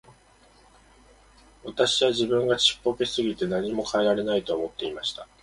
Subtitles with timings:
[1.63, 5.27] 私は自分がちっぽけすぎて何も変えられないと思っていました。